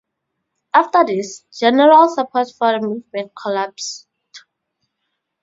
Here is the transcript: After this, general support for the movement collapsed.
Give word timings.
After 0.73 1.05
this, 1.05 1.45
general 1.55 2.09
support 2.09 2.47
for 2.57 2.71
the 2.71 2.79
movement 2.87 3.33
collapsed. 3.39 4.07